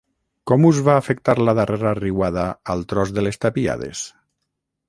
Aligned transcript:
Com 0.51 0.63
us 0.69 0.79
va 0.87 0.95
afectar 1.01 1.35
la 1.41 1.55
darrera 1.59 1.93
riuada 2.01 2.49
al 2.75 2.85
tros 2.95 3.15
de 3.19 3.29
les 3.29 3.41
Tapiades? 3.47 4.07